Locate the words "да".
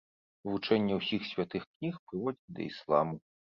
2.61-2.69